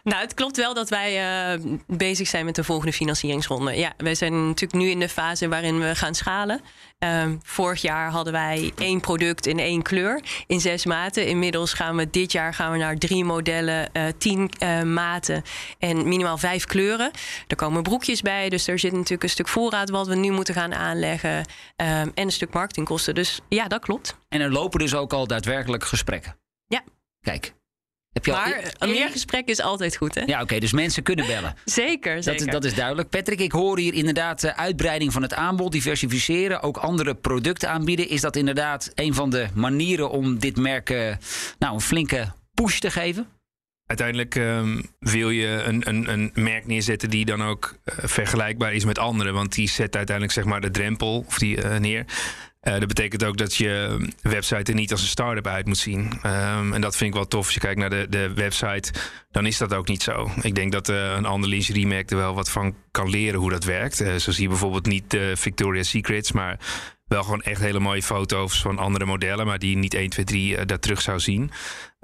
[0.02, 3.76] Nou, het klopt wel dat wij uh, bezig zijn met de volgende financieringsronde.
[3.76, 6.60] Ja, wij zijn natuurlijk nu in de fase waarin we gaan schalen.
[6.98, 11.26] Uh, vorig jaar hadden wij één product in één kleur in zes maten.
[11.26, 14.50] Inmiddels gaan we dit jaar gaan we naar drie modellen, uh, tien
[14.84, 15.42] maten
[15.78, 17.10] en minimaal vijf kleuren.
[17.46, 20.54] Er komen broekjes bij, dus er zit natuurlijk een stuk voorraad wat we nu moeten
[20.54, 21.44] gaan aanleggen
[21.76, 23.14] en een stuk marketingkosten.
[23.14, 24.16] Dus ja, dat klopt.
[24.28, 26.36] En er lopen dus ook al daadwerkelijk gesprekken.
[26.66, 26.82] Ja.
[27.20, 27.54] Kijk,
[28.12, 30.20] heb je maar een meer gesprek is altijd goed, hè?
[30.20, 31.54] Ja, oké, dus mensen kunnen bellen.
[31.64, 32.44] zeker, zeker.
[32.44, 33.08] Dat, dat, is duidelijk.
[33.08, 38.08] Patrick, ik hoor hier inderdaad de uitbreiding van het aanbod, diversificeren, ook andere producten aanbieden.
[38.08, 40.88] Is dat inderdaad een van de manieren om dit merk
[41.58, 43.26] nou, een flinke push te geven?
[43.86, 48.84] Uiteindelijk um, wil je een, een, een, merk neerzetten die dan ook uh, vergelijkbaar is
[48.84, 49.34] met anderen.
[49.34, 52.04] Want die zet uiteindelijk zeg maar de drempel of die, uh, neer.
[52.62, 56.12] Uh, dat betekent ook dat je website er niet als een start-up uit moet zien.
[56.26, 57.44] Um, en dat vind ik wel tof.
[57.44, 58.92] Als je kijkt naar de, de website,
[59.30, 60.30] dan is dat ook niet zo.
[60.40, 63.64] Ik denk dat uh, een ander lingerie-merk er wel wat van kan leren hoe dat
[63.64, 64.00] werkt.
[64.00, 66.58] Uh, zo zie je bijvoorbeeld niet de Victoria's Secrets, maar
[67.06, 70.64] wel gewoon echt hele mooie foto's van andere modellen, maar die niet 1, 2, 3
[70.64, 71.50] daar terug zou zien.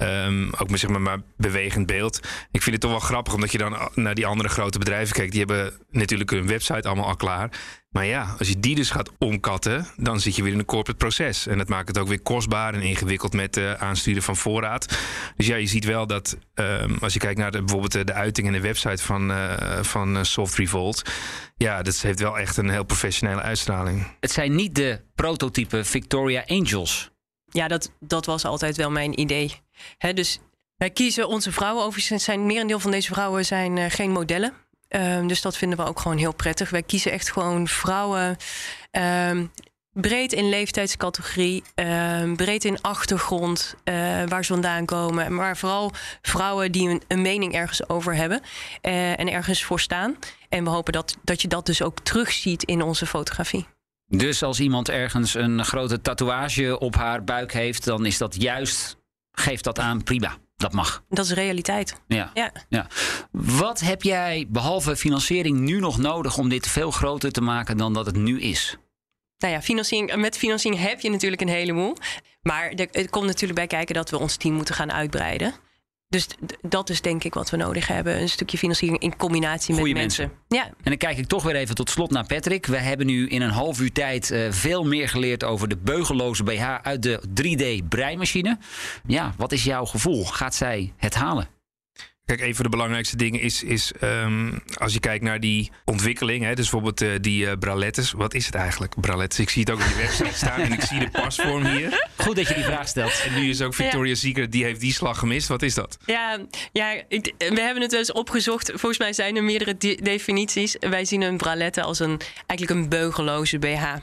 [0.02, 2.16] Um, ook met zeg maar, bewegend beeld.
[2.50, 5.30] Ik vind het toch wel grappig, omdat je dan naar die andere grote bedrijven kijkt.
[5.32, 7.50] Die hebben natuurlijk hun website allemaal al klaar.
[7.90, 10.98] Maar ja, als je die dus gaat omkatten, dan zit je weer in een corporate
[10.98, 11.46] proces.
[11.46, 14.98] En dat maakt het ook weer kostbaar en ingewikkeld met uh, aansturen van voorraad.
[15.36, 18.52] Dus ja, je ziet wel dat um, als je kijkt naar bijvoorbeeld de uiting en
[18.52, 21.10] de website van, uh, van uh, Soft Revolt.
[21.56, 24.06] Ja, dat heeft wel echt een heel professionele uitstraling.
[24.20, 27.10] Het zijn niet de prototype Victoria Angels.
[27.50, 29.60] Ja, dat, dat was altijd wel mijn idee.
[30.14, 30.38] Dus
[30.76, 31.84] wij kiezen onze vrouwen.
[31.84, 34.52] Overigens zijn merendeel van deze vrouwen zijn uh, geen modellen.
[34.88, 36.70] Um, dus dat vinden we ook gewoon heel prettig.
[36.70, 38.36] Wij kiezen echt gewoon vrouwen.
[38.90, 39.50] Um,
[39.92, 43.94] breed in leeftijdscategorie, uh, breed in achtergrond, uh,
[44.26, 45.34] waar ze vandaan komen.
[45.34, 48.40] Maar vooral vrouwen die een, mening ergens over hebben
[48.82, 50.16] uh, en ergens voor staan.
[50.48, 53.66] En we hopen dat, dat je dat dus ook terugziet in onze fotografie.
[54.08, 58.96] Dus als iemand ergens een grote tatoeage op haar buik heeft, dan is dat juist,
[59.32, 60.36] geeft dat aan, prima.
[60.56, 61.04] Dat mag.
[61.08, 62.00] Dat is realiteit.
[62.06, 62.30] Ja.
[62.34, 62.52] ja.
[62.68, 62.86] ja.
[63.30, 67.94] Wat heb jij behalve financiering nu nog nodig om dit veel groter te maken dan
[67.94, 68.76] dat het nu is?
[69.38, 71.96] Nou ja, financiering, met financiering heb je natuurlijk een heleboel.
[72.42, 75.54] Maar er, komt natuurlijk bij kijken dat we ons team moeten gaan uitbreiden.
[76.08, 76.26] Dus
[76.60, 78.20] dat is denk ik wat we nodig hebben.
[78.20, 80.30] Een stukje financiering in combinatie Goeie met mensen.
[80.48, 80.58] mensen.
[80.58, 80.66] Ja.
[80.66, 82.66] En dan kijk ik toch weer even tot slot naar Patrick.
[82.66, 86.42] We hebben nu in een half uur tijd uh, veel meer geleerd over de beugelloze
[86.42, 88.56] BH uit de 3D-breimachine.
[89.06, 90.24] Ja, wat is jouw gevoel?
[90.24, 91.57] Gaat zij het halen?
[92.28, 96.44] Kijk, een van de belangrijkste dingen is, is um, als je kijkt naar die ontwikkeling,
[96.44, 98.12] hè, dus bijvoorbeeld uh, die uh, bralettes.
[98.12, 99.38] Wat is het eigenlijk, bralettes?
[99.38, 102.08] Ik zie het ook op die website staan en ik zie de pasvorm hier.
[102.16, 103.22] Goed dat je die vraag stelt.
[103.26, 104.28] En nu is ook Victoria's ja.
[104.28, 105.48] Secret, die heeft die slag gemist.
[105.48, 105.98] Wat is dat?
[106.04, 106.38] Ja,
[106.72, 108.70] ja ik, we hebben het dus opgezocht.
[108.74, 110.76] Volgens mij zijn er meerdere de definities.
[110.80, 113.94] Wij zien een bralette als een, eigenlijk een beugeloze BH.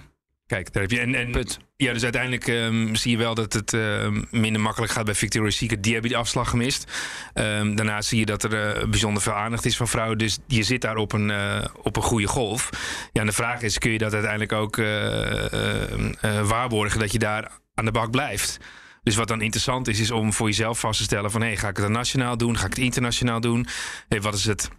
[0.48, 1.00] Kijk, daar heb je.
[1.00, 1.60] En, en Punt.
[1.76, 5.58] Ja, dus uiteindelijk um, zie je wel dat het uh, minder makkelijk gaat bij Victoria's
[5.58, 5.84] Secret.
[5.84, 6.92] Die hebben die afslag gemist.
[7.34, 10.18] Um, daarna zie je dat er uh, bijzonder veel aandacht is van vrouwen.
[10.18, 12.70] Dus je zit daar op een, uh, op een goede golf.
[13.12, 14.76] Ja, en de vraag is: kun je dat uiteindelijk ook
[16.48, 18.58] waarborgen dat je daar aan de bak blijft?
[19.04, 21.58] Dus wat dan interessant is, is om voor jezelf vast te stellen: van hé, hey,
[21.58, 22.58] ga ik het nationaal doen?
[22.58, 23.68] Ga ik het internationaal doen?
[24.08, 24.70] Hey, wat is het?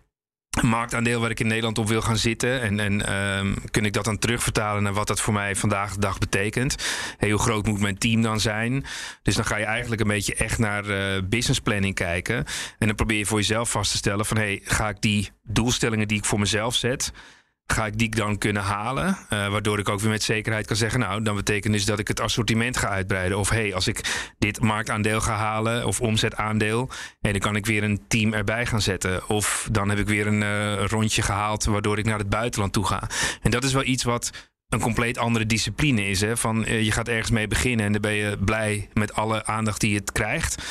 [0.62, 2.60] Marktaandeel waar ik in Nederland op wil gaan zitten.
[2.60, 6.00] En, en um, kun ik dat dan terugvertalen naar wat dat voor mij vandaag de
[6.00, 6.76] dag betekent.
[7.18, 8.84] Hey, hoe groot moet mijn team dan zijn?
[9.22, 12.44] Dus dan ga je eigenlijk een beetje echt naar uh, business planning kijken.
[12.78, 16.08] En dan probeer je voor jezelf vast te stellen van hey, ga ik die doelstellingen
[16.08, 17.12] die ik voor mezelf zet
[17.66, 19.06] ga ik die dan kunnen halen?
[19.06, 22.08] Uh, waardoor ik ook weer met zekerheid kan zeggen: Nou, dan betekent dus dat ik
[22.08, 23.38] het assortiment ga uitbreiden.
[23.38, 27.82] Of hey, als ik dit marktaandeel ga halen of omzetaandeel, hey, dan kan ik weer
[27.82, 29.28] een team erbij gaan zetten.
[29.28, 32.86] Of dan heb ik weer een uh, rondje gehaald waardoor ik naar het buitenland toe
[32.86, 33.08] ga.
[33.42, 34.30] En dat is wel iets wat
[34.68, 36.20] een compleet andere discipline is.
[36.20, 36.36] Hè?
[36.36, 39.80] Van, uh, je gaat ergens mee beginnen en dan ben je blij met alle aandacht
[39.80, 40.62] die het krijgt.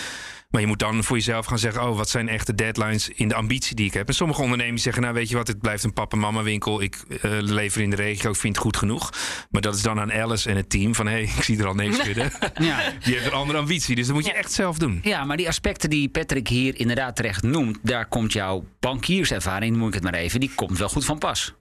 [0.55, 3.27] Maar je moet dan voor jezelf gaan zeggen: Oh, wat zijn echt de deadlines in
[3.27, 4.07] de ambitie die ik heb?
[4.07, 6.81] En sommige ondernemers zeggen: Nou, weet je wat, het blijft een papa-mama winkel.
[6.81, 9.09] Ik uh, lever in de regio, ik vind het goed genoeg.
[9.49, 11.67] Maar dat is dan aan Alice en het team: van hé, hey, ik zie er
[11.67, 12.31] al niks schudden.
[12.69, 12.93] ja.
[13.03, 13.95] Die heeft een andere ambitie.
[13.95, 14.99] Dus dat moet je echt zelf doen.
[15.03, 19.87] Ja, maar die aspecten die Patrick hier inderdaad terecht noemt, daar komt jouw bankierservaring, moet
[19.87, 21.53] ik het maar even, die komt wel goed van pas.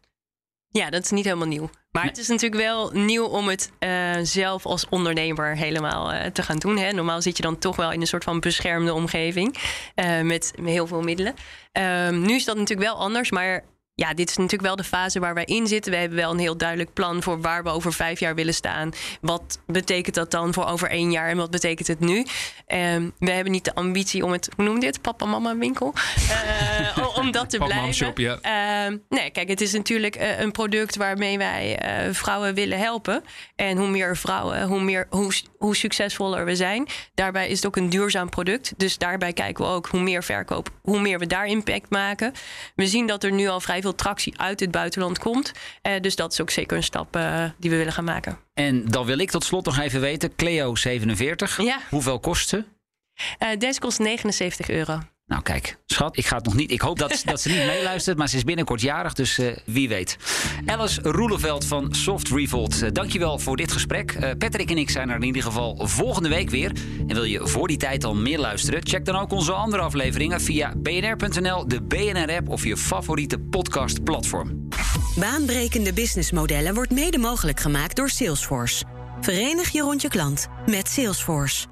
[0.79, 1.71] Ja, dat is niet helemaal nieuw.
[1.91, 6.43] Maar het is natuurlijk wel nieuw om het uh, zelf als ondernemer helemaal uh, te
[6.43, 6.79] gaan doen.
[6.79, 6.93] Hè.
[6.93, 9.57] Normaal zit je dan toch wel in een soort van beschermde omgeving
[9.97, 11.35] uh, met heel veel middelen.
[11.73, 15.21] Um, nu is dat natuurlijk wel anders, maar ja, dit is natuurlijk wel de fase
[15.21, 15.93] waar wij in zitten.
[15.93, 18.91] We hebben wel een heel duidelijk plan voor waar we over vijf jaar willen staan.
[19.21, 22.17] Wat betekent dat dan voor over één jaar en wat betekent het nu?
[22.67, 25.01] Um, we hebben niet de ambitie om het, hoe noem je dit?
[25.01, 25.95] Papa-mama winkel?
[26.97, 27.95] Uh, om dat te blijven.
[27.95, 28.39] Shop, ja.
[28.91, 33.25] uh, nee, kijk, het is natuurlijk uh, een product waarmee wij uh, vrouwen willen helpen.
[33.57, 36.87] En hoe meer vrouwen, hoe, meer, hoe, hoe succesvoller we zijn.
[37.15, 38.73] Daarbij is het ook een duurzaam product.
[38.77, 42.33] Dus daarbij kijken we ook hoe meer verkoop, hoe meer we daar impact maken.
[42.75, 45.53] We zien dat er nu al vrij veel tractie uit het buitenland komt.
[45.83, 48.39] Uh, dus dat is ook zeker een stap uh, die we willen gaan maken.
[48.55, 51.79] En dan wil ik tot slot nog even weten, Cleo 47, ja.
[51.91, 52.65] hoeveel kost ze?
[53.43, 55.01] Uh, deze kost 79 euro.
[55.27, 56.71] Nou kijk, schat, ik ga het nog niet.
[56.71, 59.89] Ik hoop dat, dat ze niet meeluistert, maar ze is binnenkort jarig, dus uh, wie
[59.89, 60.17] weet.
[60.67, 64.13] Alice Roeleveld van Soft Revolt, uh, dankjewel voor dit gesprek.
[64.13, 66.73] Uh, Patrick en ik zijn er in ieder geval volgende week weer.
[67.07, 68.87] En wil je voor die tijd al meer luisteren?
[68.87, 74.69] Check dan ook onze andere afleveringen via bnr.nl, de BNR-app of je favoriete podcastplatform.
[75.19, 78.85] Baanbrekende businessmodellen wordt mede mogelijk gemaakt door Salesforce.
[79.21, 81.63] Verenig je rond je klant met Salesforce.